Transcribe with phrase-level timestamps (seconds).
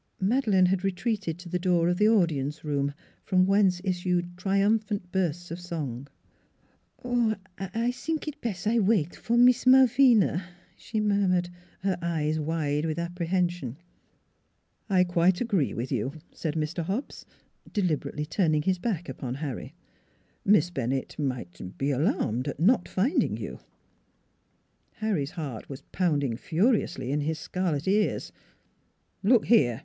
[0.19, 5.51] Madeleine had retreated to the door of the audience room, from whence issued triumphant bursts
[5.51, 6.07] of song.
[7.03, 7.29] 272
[7.63, 10.43] NEIGHBORS" Oh, I sink I bes' wait for Mees Malvina,"
[10.75, 11.49] she murmured,
[11.81, 13.77] her eyes wide with apprehension."
[14.89, 16.83] I quite agree with you," said Mr.
[16.83, 17.27] Hobbs,
[17.71, 19.75] deliberately turning his back upon Harry."
[20.43, 23.59] Miss Bennett might er be alarmed at not finding you."
[24.93, 28.31] Harry's heart was pounding furiously in his scarlet ears."
[29.23, 29.79] Look here